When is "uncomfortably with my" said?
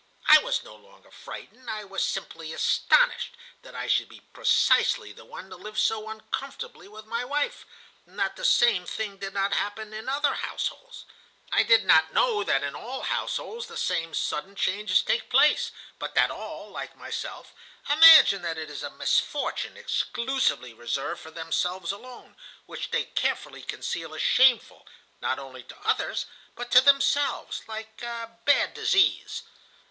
6.09-7.23